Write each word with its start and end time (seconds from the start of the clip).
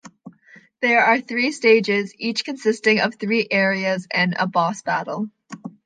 There 0.81 1.05
are 1.05 1.21
three 1.21 1.51
stages, 1.51 2.11
each 2.17 2.43
consisting 2.43 3.01
of 3.01 3.13
three 3.19 3.45
areas 3.51 4.07
and 4.11 4.35
a 4.39 4.47
boss 4.47 4.81
battle. 4.81 5.29